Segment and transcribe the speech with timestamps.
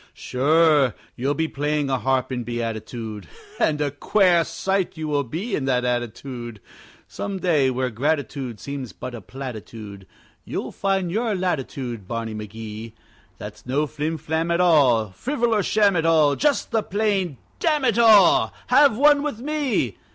[0.15, 3.27] Sure, you'll be playing a harp in beatitude
[3.59, 6.59] (And a quare sight you will be in that attitude)
[7.07, 10.07] Some day, where gratitude seems but a platitude,
[10.43, 12.93] You'll find your latitude, Barney McGee.
[13.37, 17.85] That's no flim flam at all, Frivol or sham at all, Just the plain Damn
[17.85, 19.97] it all, Have one with me!